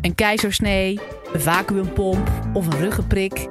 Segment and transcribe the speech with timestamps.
[0.00, 1.00] Een keizersnee,
[1.32, 3.48] een vacuümpomp of een ruggenprik.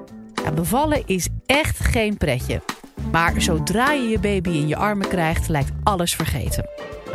[0.56, 2.62] Bevallen is echt geen pretje.
[3.12, 6.70] Maar zodra je je baby in je armen krijgt, lijkt alles vergeten.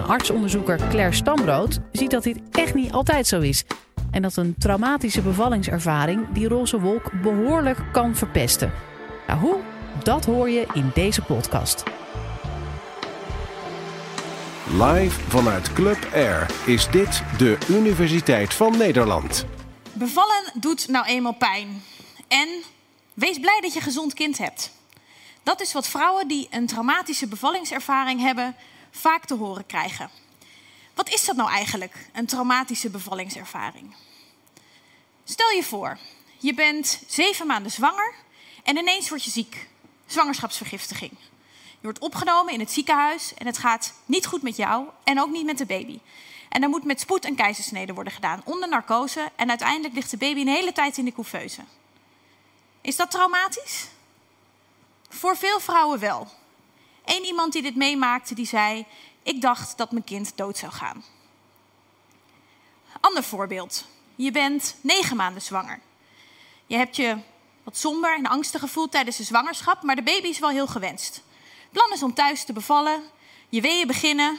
[0.06, 3.64] Artsonderzoeker Claire Stambrood ziet dat dit echt niet altijd zo is.
[4.10, 8.72] En dat een traumatische bevallingservaring die roze wolk behoorlijk kan verpesten.
[9.26, 9.56] Nou, hoe?
[10.02, 11.84] Dat hoor je in deze podcast.
[14.70, 19.44] Live vanuit Club Air is dit de Universiteit van Nederland.
[19.92, 21.82] Bevallen doet nou eenmaal pijn.
[22.28, 22.48] En
[23.14, 24.70] wees blij dat je gezond kind hebt.
[25.42, 28.56] Dat is wat vrouwen die een traumatische bevallingservaring hebben
[28.90, 30.10] vaak te horen krijgen.
[30.94, 33.94] Wat is dat nou eigenlijk, een traumatische bevallingservaring?
[35.24, 35.98] Stel je voor,
[36.38, 38.14] je bent zeven maanden zwanger
[38.62, 39.68] en ineens word je ziek.
[40.06, 41.12] Zwangerschapsvergiftiging.
[41.84, 45.30] Je wordt opgenomen in het ziekenhuis en het gaat niet goed met jou en ook
[45.30, 45.98] niet met de baby.
[46.48, 50.16] En er moet met spoed een keizersnede worden gedaan onder narcose en uiteindelijk ligt de
[50.16, 51.60] baby een hele tijd in de couveuse.
[52.80, 53.86] Is dat traumatisch?
[55.08, 56.28] Voor veel vrouwen wel.
[57.04, 58.86] Eén iemand die dit meemaakte, die zei:
[59.22, 61.04] Ik dacht dat mijn kind dood zou gaan.
[63.00, 63.86] Ander voorbeeld.
[64.14, 65.80] Je bent negen maanden zwanger.
[66.66, 67.16] Je hebt je
[67.62, 71.22] wat somber en angstig gevoeld tijdens de zwangerschap, maar de baby is wel heel gewenst.
[71.74, 73.02] Plan is om thuis te bevallen,
[73.48, 74.38] je weeën beginnen.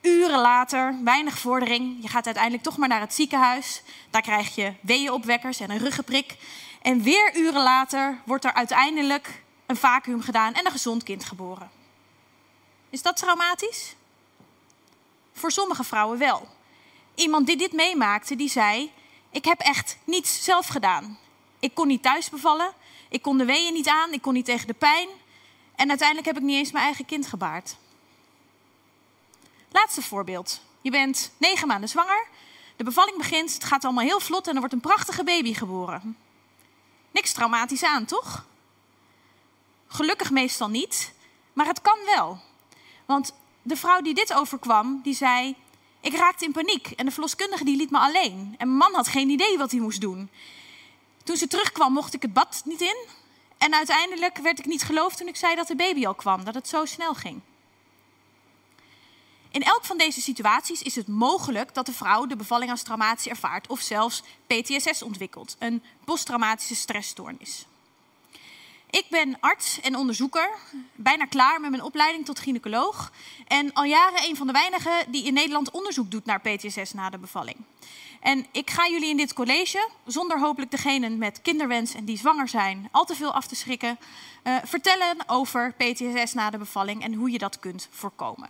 [0.00, 2.02] Uren later, weinig vordering.
[2.02, 3.82] Je gaat uiteindelijk toch maar naar het ziekenhuis.
[4.10, 6.36] Daar krijg je weeënopwekkers en een ruggenprik.
[6.82, 11.70] En weer uren later wordt er uiteindelijk een vacuüm gedaan en een gezond kind geboren.
[12.90, 13.94] Is dat traumatisch?
[15.32, 16.48] Voor sommige vrouwen wel.
[17.14, 18.92] Iemand die dit meemaakte, die zei:
[19.30, 21.18] Ik heb echt niets zelf gedaan.
[21.58, 22.72] Ik kon niet thuis bevallen,
[23.08, 25.08] ik kon de weeën niet aan, ik kon niet tegen de pijn.
[25.78, 27.76] En uiteindelijk heb ik niet eens mijn eigen kind gebaard.
[29.70, 30.60] Laatste voorbeeld.
[30.80, 32.26] Je bent negen maanden zwanger,
[32.76, 36.16] de bevalling begint, het gaat allemaal heel vlot en er wordt een prachtige baby geboren.
[37.10, 38.46] Niks traumatisch aan, toch?
[39.86, 41.12] Gelukkig meestal niet,
[41.52, 42.40] maar het kan wel.
[43.06, 45.56] Want de vrouw die dit overkwam, die zei:
[46.00, 48.54] Ik raakte in paniek en de verloskundige die liet me alleen.
[48.58, 50.30] En mijn man had geen idee wat hij moest doen.
[51.24, 52.96] Toen ze terugkwam, mocht ik het bad niet in.
[53.58, 56.54] En uiteindelijk werd ik niet geloofd toen ik zei dat de baby al kwam, dat
[56.54, 57.40] het zo snel ging.
[59.50, 63.30] In elk van deze situaties is het mogelijk dat de vrouw de bevalling als traumatische
[63.30, 67.66] ervaart of zelfs PTSS ontwikkelt, een posttraumatische stressstoornis.
[68.90, 70.50] Ik ben arts en onderzoeker,
[70.94, 73.12] bijna klaar met mijn opleiding tot gynaecoloog.
[73.46, 77.10] En al jaren een van de weinigen die in Nederland onderzoek doet naar PTSS na
[77.10, 77.56] de bevalling.
[78.20, 82.48] En ik ga jullie in dit college, zonder hopelijk degenen met kinderwens en die zwanger
[82.48, 83.98] zijn, al te veel af te schrikken,
[84.44, 88.48] uh, vertellen over PTSS na de bevalling en hoe je dat kunt voorkomen.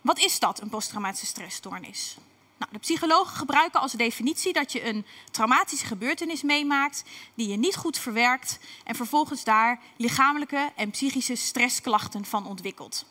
[0.00, 2.16] Wat is dat, een posttraumatische stressstoornis?
[2.58, 7.76] Nou, de psychologen gebruiken als definitie dat je een traumatische gebeurtenis meemaakt die je niet
[7.76, 13.06] goed verwerkt en vervolgens daar lichamelijke en psychische stressklachten van ontwikkelt.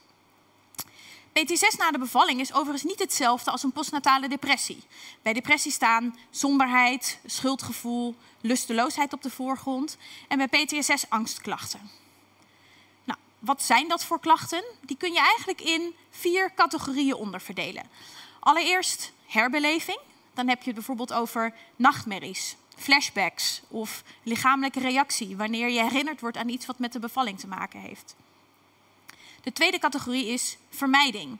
[1.35, 4.84] PTSS na de bevalling is overigens niet hetzelfde als een postnatale depressie.
[5.22, 9.97] Bij depressie staan somberheid, schuldgevoel, lusteloosheid op de voorgrond
[10.28, 11.90] en bij PTSS angstklachten.
[13.03, 14.63] Nou, wat zijn dat voor klachten?
[14.81, 17.84] Die kun je eigenlijk in vier categorieën onderverdelen.
[18.40, 20.00] Allereerst herbeleving.
[20.34, 26.38] Dan heb je het bijvoorbeeld over nachtmerries, flashbacks of lichamelijke reactie wanneer je herinnerd wordt
[26.38, 28.16] aan iets wat met de bevalling te maken heeft.
[29.46, 31.38] De tweede categorie is vermijding.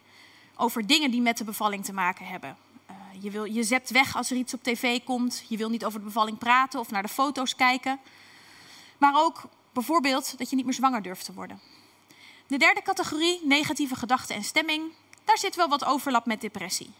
[0.56, 2.58] Over dingen die met de bevalling te maken hebben.
[2.90, 5.44] Uh, je, wil, je zept weg als er iets op tv komt.
[5.48, 8.00] Je wil niet over de bevalling praten of naar de foto's kijken.
[8.98, 9.44] Maar ook
[9.74, 11.60] bijvoorbeeld dat je niet meer zwanger durft te worden.
[12.48, 14.92] De derde categorie, negatieve gedachten en stemming.
[15.24, 16.94] Daar zit wel wat overlap met depressie.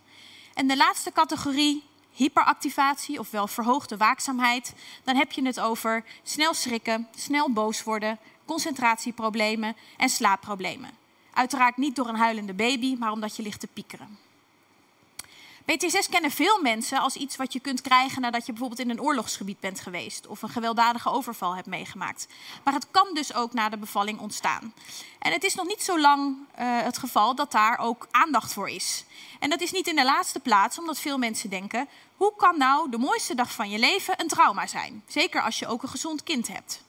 [0.54, 4.74] En de laatste categorie, hyperactivatie, ofwel verhoogde waakzaamheid.
[5.04, 10.92] Dan heb je het over snel schrikken, snel boos worden, concentratieproblemen en slaapproblemen.
[11.34, 14.18] Uiteraard niet door een huilende baby, maar omdat je ligt te piekeren.
[15.66, 19.02] PTSS kennen veel mensen als iets wat je kunt krijgen nadat je bijvoorbeeld in een
[19.02, 22.28] oorlogsgebied bent geweest of een gewelddadige overval hebt meegemaakt.
[22.64, 24.74] Maar het kan dus ook na de bevalling ontstaan.
[25.20, 28.70] En het is nog niet zo lang uh, het geval dat daar ook aandacht voor
[28.70, 29.06] is.
[29.40, 31.88] En dat is niet in de laatste plaats omdat veel mensen denken:
[32.18, 35.04] hoe kan nou de mooiste dag van je leven een trauma zijn?
[35.08, 36.84] Zeker als je ook een gezond kind hebt.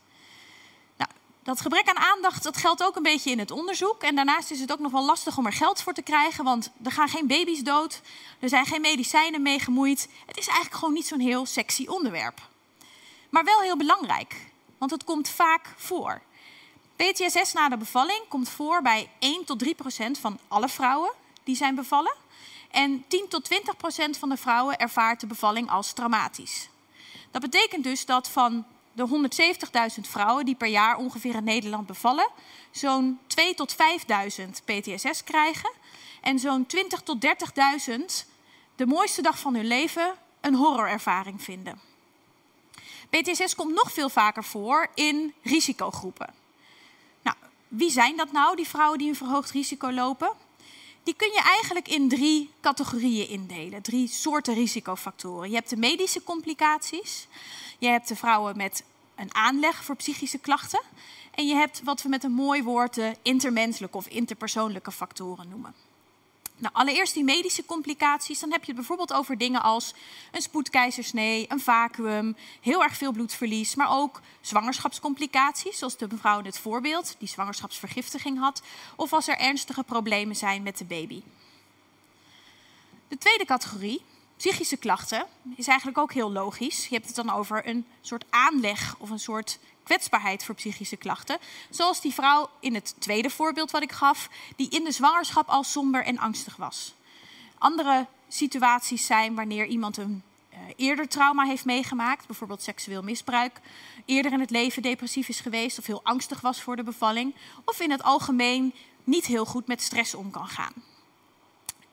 [1.46, 4.02] Dat gebrek aan aandacht dat geldt ook een beetje in het onderzoek.
[4.02, 6.70] En daarnaast is het ook nog wel lastig om er geld voor te krijgen, want
[6.84, 8.00] er gaan geen baby's dood,
[8.40, 10.08] er zijn geen medicijnen mee gemoeid.
[10.26, 12.40] Het is eigenlijk gewoon niet zo'n heel sexy onderwerp.
[13.30, 14.34] Maar wel heel belangrijk,
[14.78, 16.22] want het komt vaak voor.
[16.96, 21.12] PTSS na de bevalling komt voor bij 1 tot 3 procent van alle vrouwen
[21.44, 22.14] die zijn bevallen.
[22.70, 26.68] En 10 tot 20 procent van de vrouwen ervaart de bevalling als traumatisch.
[27.30, 28.64] Dat betekent dus dat van
[28.96, 29.28] de
[29.96, 32.28] 170.000 vrouwen die per jaar ongeveer in Nederland bevallen,
[32.70, 33.76] zo'n 2 tot
[34.40, 35.72] 5.000 PTSS krijgen
[36.20, 37.26] en zo'n 20 tot
[37.88, 38.00] 30.000
[38.76, 41.80] de mooiste dag van hun leven een horrorervaring vinden.
[43.10, 46.34] PTSS komt nog veel vaker voor in risicogroepen.
[47.22, 47.36] Nou,
[47.68, 50.32] wie zijn dat nou, die vrouwen die een verhoogd risico lopen?
[51.06, 55.48] Die kun je eigenlijk in drie categorieën indelen, drie soorten risicofactoren.
[55.48, 57.26] Je hebt de medische complicaties,
[57.78, 60.80] je hebt de vrouwen met een aanleg voor psychische klachten
[61.34, 65.74] en je hebt wat we met een mooi woord de intermenselijke of interpersoonlijke factoren noemen.
[66.58, 68.40] Nou, allereerst die medische complicaties.
[68.40, 69.94] Dan heb je het bijvoorbeeld over dingen als
[70.32, 76.44] een spoedkeizersnee, een vacuüm, heel erg veel bloedverlies, maar ook zwangerschapscomplicaties, zoals de mevrouw in
[76.44, 78.62] het voorbeeld, die zwangerschapsvergiftiging had,
[78.96, 81.22] of als er ernstige problemen zijn met de baby.
[83.08, 84.02] De tweede categorie,
[84.36, 86.86] psychische klachten, is eigenlijk ook heel logisch.
[86.86, 91.38] Je hebt het dan over een soort aanleg of een soort kwetsbaarheid voor psychische klachten.
[91.70, 95.64] Zoals die vrouw in het tweede voorbeeld wat ik gaf, die in de zwangerschap al
[95.64, 96.94] somber en angstig was.
[97.58, 100.22] Andere situaties zijn wanneer iemand een
[100.52, 103.60] uh, eerder trauma heeft meegemaakt, bijvoorbeeld seksueel misbruik,
[104.04, 107.34] eerder in het leven depressief is geweest of heel angstig was voor de bevalling,
[107.64, 108.74] of in het algemeen
[109.04, 110.72] niet heel goed met stress om kan gaan.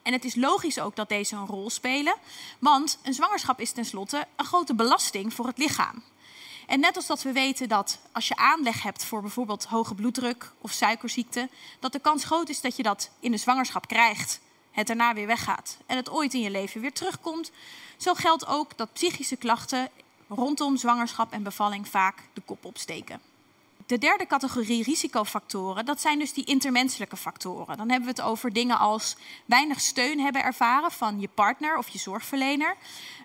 [0.04, 2.16] En het is logisch ook dat deze een rol spelen,
[2.60, 6.04] want een zwangerschap is tenslotte een grote belasting voor het lichaam.
[6.68, 10.52] En net als dat we weten dat als je aanleg hebt voor bijvoorbeeld hoge bloeddruk
[10.62, 14.40] of suikerziekte, dat de kans groot is dat je dat in de zwangerschap krijgt,
[14.72, 17.52] het daarna weer weggaat en het ooit in je leven weer terugkomt.
[17.98, 19.90] Zo geldt ook dat psychische klachten
[20.28, 23.33] rondom zwangerschap en bevalling vaak de kop opsteken.
[23.86, 27.78] De derde categorie risicofactoren, dat zijn dus die intermenselijke factoren.
[27.78, 29.16] Dan hebben we het over dingen als
[29.46, 32.76] weinig steun hebben ervaren van je partner of je zorgverlener.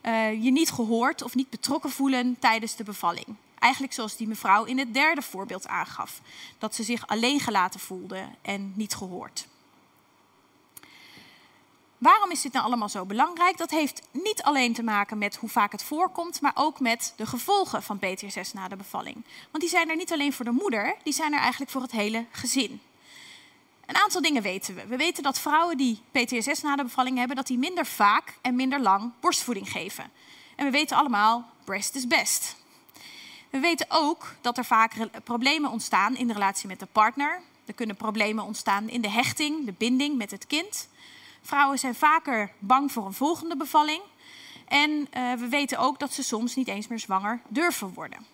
[0.02, 3.26] Uh, je niet gehoord of niet betrokken voelen tijdens de bevalling.
[3.58, 6.20] Eigenlijk zoals die mevrouw in het derde voorbeeld aangaf.
[6.58, 9.46] Dat ze zich alleen gelaten voelde en niet gehoord.
[11.98, 13.56] Waarom is dit nou allemaal zo belangrijk?
[13.56, 17.26] Dat heeft niet alleen te maken met hoe vaak het voorkomt, maar ook met de
[17.26, 19.24] gevolgen van PTSS na de bevalling.
[19.50, 21.90] Want die zijn er niet alleen voor de moeder, die zijn er eigenlijk voor het
[21.90, 22.80] hele gezin.
[23.86, 24.86] Een aantal dingen weten we.
[24.86, 28.54] We weten dat vrouwen die PTSS na de bevalling hebben, dat die minder vaak en
[28.54, 30.10] minder lang borstvoeding geven.
[30.56, 32.56] En we weten allemaal, breast is best.
[33.50, 34.94] We weten ook dat er vaak
[35.24, 37.40] problemen ontstaan in de relatie met de partner.
[37.64, 40.88] Er kunnen problemen ontstaan in de hechting, de binding met het kind.
[41.42, 44.02] Vrouwen zijn vaker bang voor een volgende bevalling.
[44.68, 48.26] En uh, we weten ook dat ze soms niet eens meer zwanger durven worden.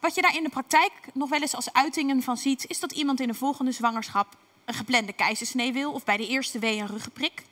[0.00, 2.92] Wat je daar in de praktijk nog wel eens als uitingen van ziet, is dat
[2.92, 6.86] iemand in de volgende zwangerschap een geplande keizersnee wil of bij de eerste wee een
[6.86, 7.42] ruggenprik.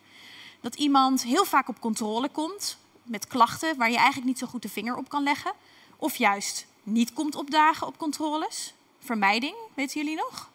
[0.61, 4.63] Dat iemand heel vaak op controle komt met klachten waar je eigenlijk niet zo goed
[4.63, 5.53] de vinger op kan leggen.
[5.97, 8.75] Of juist niet komt opdagen op controles.
[8.99, 10.51] Vermijding, weten jullie nog?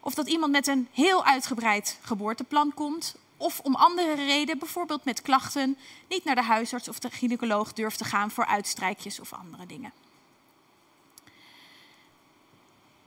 [0.00, 3.14] Of dat iemand met een heel uitgebreid geboorteplan komt.
[3.36, 7.98] Of om andere reden, bijvoorbeeld met klachten, niet naar de huisarts of de gynaecoloog durft
[7.98, 9.92] te gaan voor uitstrijkjes of andere dingen.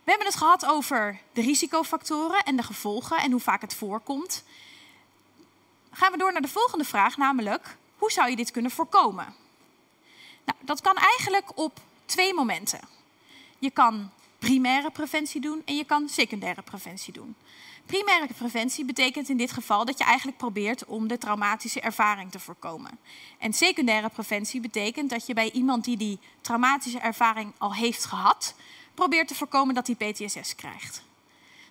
[0.03, 4.43] We hebben het gehad over de risicofactoren en de gevolgen en hoe vaak het voorkomt.
[5.91, 9.35] Gaan we door naar de volgende vraag, namelijk hoe zou je dit kunnen voorkomen?
[10.45, 12.79] Nou, dat kan eigenlijk op twee momenten.
[13.59, 14.11] Je kan
[14.43, 17.35] primaire preventie doen en je kan secundaire preventie doen.
[17.85, 22.39] Primaire preventie betekent in dit geval dat je eigenlijk probeert om de traumatische ervaring te
[22.39, 22.99] voorkomen.
[23.39, 28.55] En secundaire preventie betekent dat je bij iemand die die traumatische ervaring al heeft gehad,
[28.93, 31.03] probeert te voorkomen dat hij PTSS krijgt.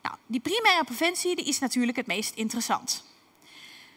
[0.02, 3.04] Nou, die primaire preventie die is natuurlijk het meest interessant.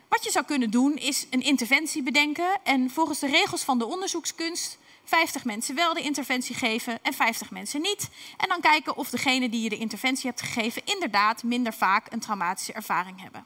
[0.08, 3.86] Wat je zou kunnen doen is een interventie bedenken en volgens de regels van de
[3.86, 8.10] onderzoekskunst 50 mensen wel de interventie geven en 50 mensen niet.
[8.38, 12.20] En dan kijken of degene die je de interventie hebt gegeven inderdaad minder vaak een
[12.20, 13.46] traumatische ervaring hebben.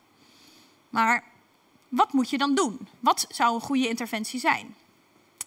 [0.90, 1.24] Maar
[1.90, 2.88] wat moet je dan doen?
[3.00, 4.76] Wat zou een goede interventie zijn?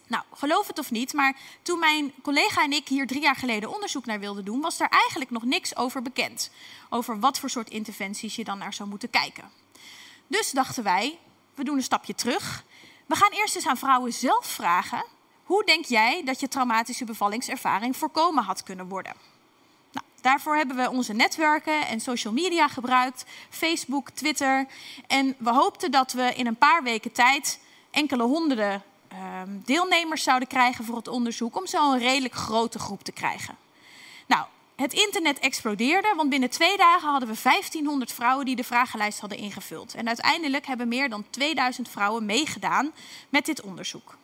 [0.06, 3.74] Nou, geloof het of niet, maar toen mijn collega en ik hier drie jaar geleden
[3.74, 6.50] onderzoek naar wilden doen, was er eigenlijk nog niks over bekend.
[6.90, 9.50] Over wat voor soort interventies je dan naar zou moeten kijken.
[10.26, 11.18] Dus dachten wij,
[11.54, 12.64] we doen een stapje terug.
[13.06, 15.04] We gaan eerst eens aan vrouwen zelf vragen
[15.52, 19.12] hoe denk jij dat je traumatische bevallingservaring voorkomen had kunnen worden?
[19.92, 24.66] Nou, daarvoor hebben we onze netwerken en social media gebruikt, Facebook, Twitter.
[25.06, 28.82] En we hoopten dat we in een paar weken tijd enkele honderden
[29.12, 33.56] uh, deelnemers zouden krijgen voor het onderzoek, om zo een redelijk grote groep te krijgen.
[34.26, 34.44] Nou,
[34.76, 39.38] het internet explodeerde, want binnen twee dagen hadden we 1500 vrouwen die de vragenlijst hadden
[39.38, 39.94] ingevuld.
[39.94, 42.92] En uiteindelijk hebben meer dan 2000 vrouwen meegedaan
[43.28, 44.20] met dit onderzoek.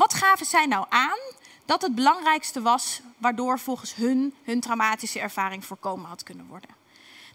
[0.00, 1.18] Wat gaven zij nou aan
[1.64, 6.70] dat het belangrijkste was waardoor volgens hun hun traumatische ervaring voorkomen had kunnen worden?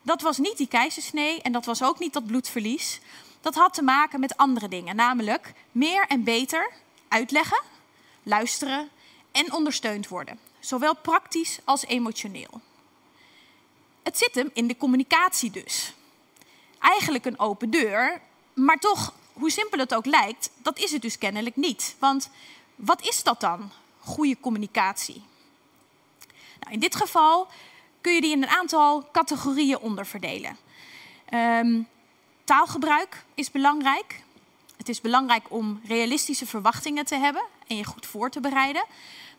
[0.01, 2.99] Dat was niet die keizersnee en dat was ook niet dat bloedverlies.
[3.41, 6.71] Dat had te maken met andere dingen, namelijk meer en beter
[7.07, 7.61] uitleggen,
[8.23, 8.89] luisteren
[9.31, 12.61] en ondersteund worden, zowel praktisch als emotioneel.
[14.03, 15.93] Het zit hem in de communicatie dus.
[16.79, 18.21] Eigenlijk een open deur,
[18.53, 21.95] maar toch, hoe simpel het ook lijkt, dat is het dus kennelijk niet.
[21.99, 22.29] Want
[22.75, 25.23] wat is dat dan, goede communicatie?
[26.59, 27.47] Nou, in dit geval
[28.01, 30.57] kun je die in een aantal categorieën onderverdelen.
[31.33, 31.87] Um,
[32.43, 34.23] taalgebruik is belangrijk.
[34.77, 38.85] Het is belangrijk om realistische verwachtingen te hebben en je goed voor te bereiden.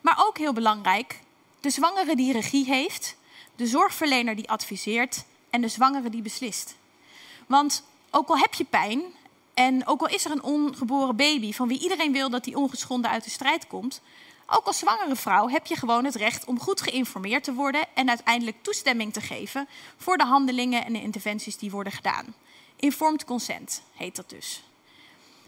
[0.00, 1.20] Maar ook heel belangrijk,
[1.60, 3.16] de zwangere die regie heeft,
[3.56, 6.76] de zorgverlener die adviseert en de zwangere die beslist.
[7.46, 9.02] Want ook al heb je pijn
[9.56, 13.10] en ook al is er een ongeboren baby van wie iedereen wil dat die ongeschonden
[13.10, 14.00] uit de strijd komt,
[14.46, 18.08] ook als zwangere vrouw heb je gewoon het recht om goed geïnformeerd te worden en
[18.08, 22.34] uiteindelijk toestemming te geven voor de handelingen en de interventies die worden gedaan.
[22.76, 24.62] Informed consent heet dat dus.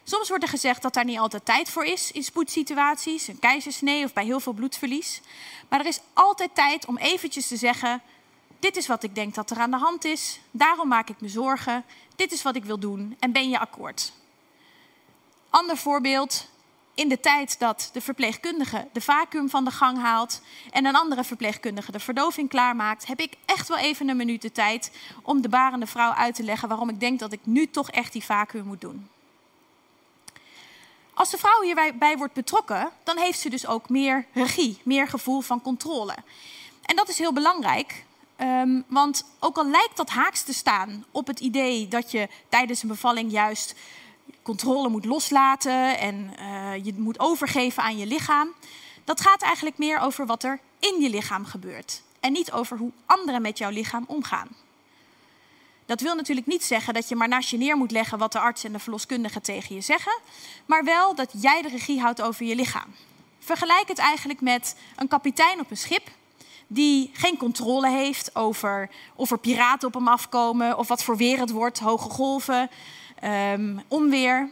[0.05, 4.05] Soms wordt er gezegd dat daar niet altijd tijd voor is in spoedsituaties, een keizersnee
[4.05, 5.21] of bij heel veel bloedverlies.
[5.69, 8.03] Maar er is altijd tijd om eventjes te zeggen:
[8.59, 11.29] dit is wat ik denk dat er aan de hand is, daarom maak ik me
[11.29, 11.85] zorgen,
[12.17, 14.13] dit is wat ik wil doen en ben je akkoord?
[15.51, 16.49] Ander voorbeeld,
[16.95, 21.25] in de tijd dat de verpleegkundige de vacuüm van de gang haalt en een andere
[21.25, 24.91] verpleegkundige de verdoving klaarmaakt, heb ik echt wel even een minuut de tijd
[25.23, 28.13] om de barende vrouw uit te leggen waarom ik denk dat ik nu toch echt
[28.13, 29.09] die vacuüm moet doen.
[31.15, 35.41] Als de vrouw hierbij wordt betrokken, dan heeft ze dus ook meer regie, meer gevoel
[35.41, 36.15] van controle.
[36.83, 38.05] En dat is heel belangrijk,
[38.41, 42.83] um, want ook al lijkt dat haaks te staan op het idee dat je tijdens
[42.83, 43.75] een bevalling juist
[44.43, 48.55] controle moet loslaten en uh, je moet overgeven aan je lichaam,
[49.05, 52.93] dat gaat eigenlijk meer over wat er in je lichaam gebeurt en niet over hoe
[53.07, 54.49] anderen met jouw lichaam omgaan.
[55.87, 58.39] Dat wil natuurlijk niet zeggen dat je maar naast je neer moet leggen wat de
[58.39, 60.19] arts en de verloskundige tegen je zeggen,
[60.67, 62.95] maar wel dat jij de regie houdt over je lichaam.
[63.39, 66.09] Vergelijk het eigenlijk met een kapitein op een schip
[66.69, 71.39] die geen controle heeft over of er piraten op hem afkomen of wat voor weer
[71.39, 72.71] het wordt, hoge golven,
[73.25, 74.51] um, onweer.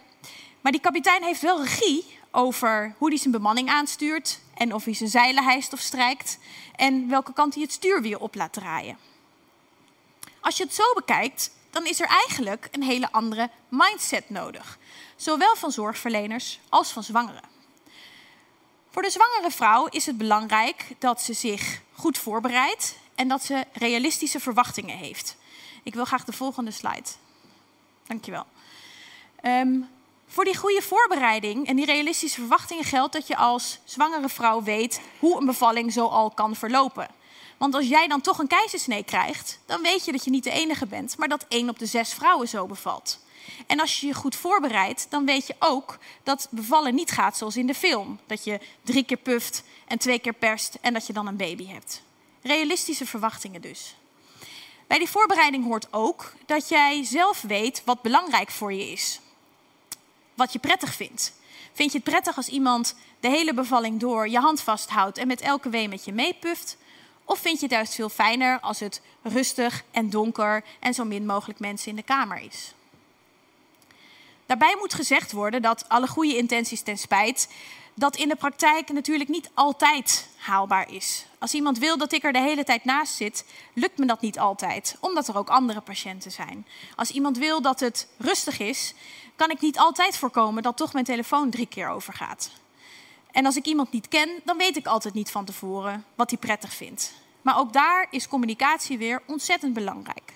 [0.60, 4.94] Maar die kapitein heeft wel regie over hoe hij zijn bemanning aanstuurt en of hij
[4.94, 6.38] zijn zeilen hijst of strijkt
[6.76, 8.98] en welke kant hij het stuurwiel op laat draaien.
[10.40, 14.78] Als je het zo bekijkt, dan is er eigenlijk een hele andere mindset nodig.
[15.16, 17.54] Zowel van zorgverleners als van zwangeren.
[18.90, 23.64] Voor de zwangere vrouw is het belangrijk dat ze zich goed voorbereidt en dat ze
[23.72, 25.36] realistische verwachtingen heeft.
[25.82, 27.08] Ik wil graag de volgende slide.
[28.06, 28.46] Dankjewel.
[29.42, 29.88] Um,
[30.26, 35.00] voor die goede voorbereiding en die realistische verwachtingen geldt dat je als zwangere vrouw weet
[35.18, 37.08] hoe een bevalling zo al kan verlopen.
[37.56, 40.50] Want als jij dan toch een keizersnee krijgt, dan weet je dat je niet de
[40.50, 43.20] enige bent, maar dat één op de zes vrouwen zo bevalt.
[43.66, 47.56] En als je je goed voorbereidt, dan weet je ook dat bevallen niet gaat zoals
[47.56, 48.18] in de film.
[48.26, 51.66] Dat je drie keer puft en twee keer perst en dat je dan een baby
[51.66, 52.02] hebt.
[52.42, 53.96] Realistische verwachtingen dus.
[54.86, 59.20] Bij die voorbereiding hoort ook dat jij zelf weet wat belangrijk voor je is.
[60.34, 61.32] Wat je prettig vindt.
[61.72, 65.40] Vind je het prettig als iemand de hele bevalling door je hand vasthoudt en met
[65.40, 66.76] elke wee met je meepuft?
[67.24, 71.26] Of vind je het juist veel fijner als het rustig en donker en zo min
[71.26, 72.74] mogelijk mensen in de kamer is?
[74.46, 77.48] Daarbij moet gezegd worden dat alle goede intenties ten spijt,
[77.94, 81.26] dat in de praktijk natuurlijk niet altijd haalbaar is.
[81.38, 84.38] Als iemand wil dat ik er de hele tijd naast zit, lukt me dat niet
[84.38, 86.66] altijd, omdat er ook andere patiënten zijn.
[86.96, 88.94] Als iemand wil dat het rustig is,
[89.36, 92.50] kan ik niet altijd voorkomen dat toch mijn telefoon drie keer overgaat.
[93.32, 96.38] En als ik iemand niet ken, dan weet ik altijd niet van tevoren wat hij
[96.38, 97.12] prettig vindt.
[97.42, 100.35] Maar ook daar is communicatie weer ontzettend belangrijk.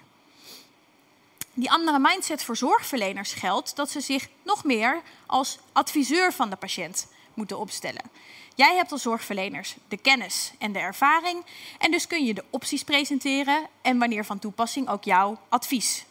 [1.54, 6.57] Die andere mindset voor zorgverleners geldt dat ze zich nog meer als adviseur van de
[6.57, 8.11] patiënt moeten opstellen.
[8.54, 11.45] Jij hebt als zorgverleners de kennis en de ervaring
[11.78, 16.04] en dus kun je de opties presenteren en wanneer van toepassing ook jouw advies.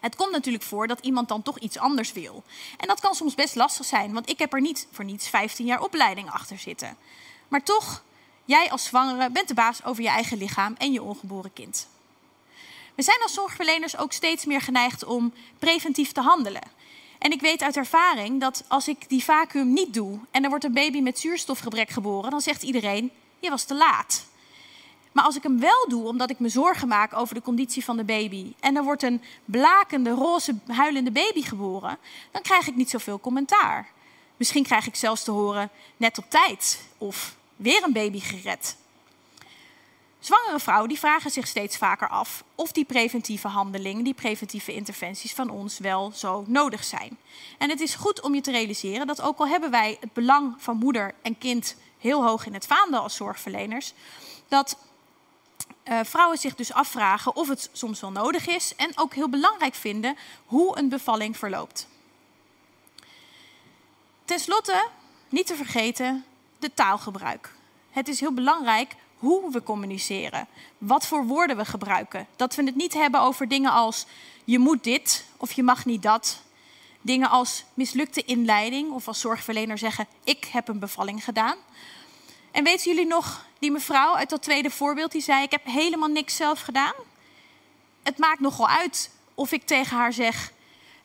[0.00, 2.42] Het komt natuurlijk voor dat iemand dan toch iets anders wil.
[2.76, 5.66] En dat kan soms best lastig zijn, want ik heb er niet voor niets 15
[5.66, 6.96] jaar opleiding achter zitten.
[7.48, 8.02] Maar toch,
[8.44, 11.88] jij als zwangere bent de baas over je eigen lichaam en je ongeboren kind.
[12.94, 16.62] We zijn als zorgverleners ook steeds meer geneigd om preventief te handelen.
[17.18, 20.64] En ik weet uit ervaring dat als ik die vacuüm niet doe en er wordt
[20.64, 24.28] een baby met zuurstofgebrek geboren, dan zegt iedereen: je was te laat.
[25.12, 27.96] Maar als ik hem wel doe omdat ik me zorgen maak over de conditie van
[27.96, 31.98] de baby en er wordt een blakende, roze, huilende baby geboren,
[32.30, 33.88] dan krijg ik niet zoveel commentaar.
[34.36, 38.76] Misschien krijg ik zelfs te horen net op tijd of weer een baby gered.
[40.20, 45.34] Zwangere vrouwen die vragen zich steeds vaker af of die preventieve handelingen, die preventieve interventies
[45.34, 47.18] van ons wel zo nodig zijn.
[47.58, 50.54] En het is goed om je te realiseren dat ook al hebben wij het belang
[50.58, 53.92] van moeder en kind heel hoog in het vaandel als zorgverleners,
[54.48, 54.76] dat
[55.84, 59.74] uh, vrouwen zich dus afvragen of het soms wel nodig is en ook heel belangrijk
[59.74, 61.88] vinden hoe een bevalling verloopt.
[64.24, 64.88] Ten slotte,
[65.28, 66.24] niet te vergeten,
[66.58, 67.54] de taalgebruik.
[67.90, 70.46] Het is heel belangrijk hoe we communiceren,
[70.78, 72.26] wat voor woorden we gebruiken.
[72.36, 74.06] Dat we het niet hebben over dingen als
[74.44, 76.40] je moet dit of je mag niet dat.
[77.00, 81.56] Dingen als mislukte inleiding of als zorgverlener zeggen ik heb een bevalling gedaan.
[82.50, 86.08] En weten jullie nog die mevrouw uit dat tweede voorbeeld die zei ik heb helemaal
[86.08, 86.94] niks zelf gedaan?
[88.02, 90.52] Het maakt nogal uit of ik tegen haar zeg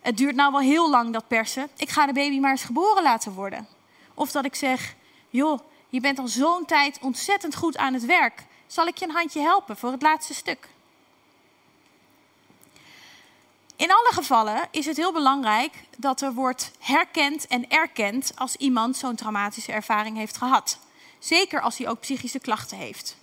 [0.02, 1.70] het duurt nou wel heel lang dat persen.
[1.78, 3.68] Ik ga de baby maar eens geboren laten worden.
[4.14, 4.96] Of dat ik zeg
[5.30, 8.46] joh je bent al zo'n tijd ontzettend goed aan het werk.
[8.68, 10.68] Zal ik je een handje helpen voor het laatste stuk?
[13.76, 18.98] In alle gevallen is het heel belangrijk dat er wordt herkend en erkend als iemand
[18.98, 20.80] zo'n traumatische ervaring heeft gehad.
[21.20, 23.18] Zeker als hij ook psychische klachten heeft.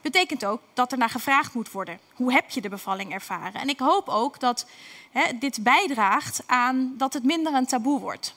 [0.00, 2.00] Betekent ook dat er naar gevraagd moet worden.
[2.14, 3.60] Hoe heb je de bevalling ervaren?
[3.60, 4.66] En ik hoop ook dat
[5.10, 8.34] hè, dit bijdraagt aan dat het minder een taboe wordt.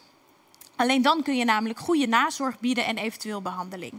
[0.77, 3.93] Alleen dan kun je namelijk goede nazorg bieden en eventueel behandeling.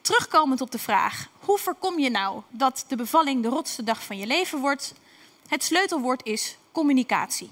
[0.00, 4.18] Terugkomend op de vraag: hoe voorkom je nou dat de bevalling de rotste dag van
[4.18, 4.94] je leven wordt?
[5.48, 7.50] Het sleutelwoord is communicatie.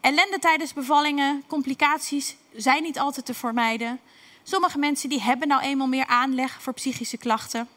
[0.00, 4.00] Ellende tijdens bevallingen, complicaties zijn niet altijd te vermijden.
[4.42, 7.68] Sommige mensen die hebben nou eenmaal meer aanleg voor psychische klachten.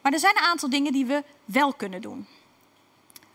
[0.00, 2.26] Maar er zijn een aantal dingen die we wel kunnen doen.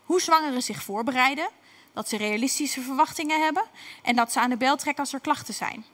[0.06, 1.50] Hoe zwangeren zich voorbereiden,
[1.98, 3.63] dat ze realistische verwachtingen hebben
[4.01, 5.86] en dat ze aan de bel trekken als er klachten zijn.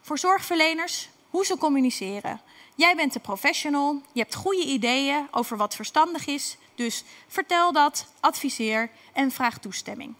[0.00, 2.40] Voor zorgverleners, hoe ze communiceren.
[2.74, 8.06] Jij bent de professional, je hebt goede ideeën over wat verstandig is, dus vertel dat,
[8.20, 10.14] adviseer en vraag toestemming.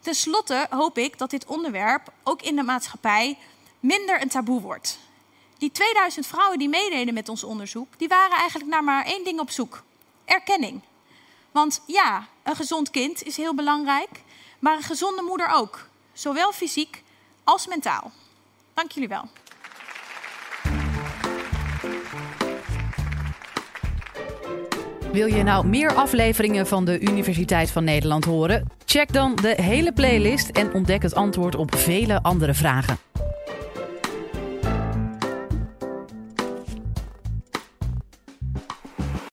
[0.00, 3.38] Ten slotte hoop ik dat dit onderwerp ook in de maatschappij
[3.80, 4.98] minder een taboe wordt.
[5.58, 9.40] Die 2000 vrouwen die meededen met ons onderzoek, die waren eigenlijk naar maar één ding
[9.40, 9.82] op zoek:
[10.24, 10.80] erkenning.
[11.50, 14.26] Want ja, een gezond kind is heel belangrijk
[14.58, 17.02] maar een gezonde moeder ook, zowel fysiek
[17.44, 18.12] als mentaal.
[18.74, 19.24] Dank jullie wel.
[25.12, 28.68] Wil je nou meer afleveringen van de Universiteit van Nederland horen?
[28.84, 33.07] Check dan de hele playlist en ontdek het antwoord op vele andere vragen.